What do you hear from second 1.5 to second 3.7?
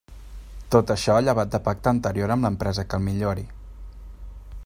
de pacte anterior amb l'empresa que el millori.